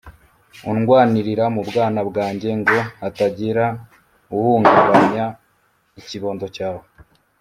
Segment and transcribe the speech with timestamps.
[0.71, 3.65] undwanirira mu bwana bwanjye ngo hatagira
[4.35, 5.25] uhungabanya
[5.99, 6.83] ikibondo cyawe